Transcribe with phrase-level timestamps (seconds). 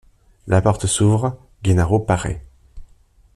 [0.47, 2.41] La porte s’ouvre, Gennaro paraît.